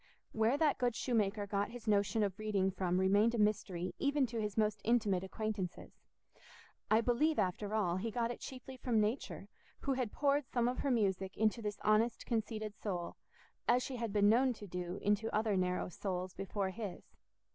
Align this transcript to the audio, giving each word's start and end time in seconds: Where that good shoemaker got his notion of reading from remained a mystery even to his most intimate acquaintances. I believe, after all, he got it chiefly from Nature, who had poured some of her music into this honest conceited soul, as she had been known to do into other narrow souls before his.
Where 0.31 0.57
that 0.57 0.79
good 0.79 0.95
shoemaker 0.95 1.45
got 1.45 1.69
his 1.69 1.87
notion 1.87 2.23
of 2.23 2.39
reading 2.39 2.71
from 2.71 2.99
remained 2.99 3.35
a 3.35 3.37
mystery 3.37 3.93
even 3.99 4.25
to 4.25 4.41
his 4.41 4.57
most 4.57 4.81
intimate 4.83 5.23
acquaintances. 5.23 5.91
I 6.89 7.01
believe, 7.01 7.37
after 7.37 7.75
all, 7.75 7.97
he 7.97 8.09
got 8.09 8.31
it 8.31 8.39
chiefly 8.39 8.77
from 8.77 8.99
Nature, 8.99 9.47
who 9.81 9.93
had 9.93 10.11
poured 10.11 10.47
some 10.47 10.67
of 10.67 10.79
her 10.79 10.89
music 10.89 11.37
into 11.37 11.61
this 11.61 11.77
honest 11.83 12.25
conceited 12.25 12.75
soul, 12.75 13.15
as 13.67 13.83
she 13.83 13.97
had 13.97 14.11
been 14.11 14.27
known 14.27 14.53
to 14.53 14.65
do 14.65 14.97
into 15.03 15.29
other 15.35 15.55
narrow 15.55 15.87
souls 15.87 16.33
before 16.33 16.71
his. 16.71 17.03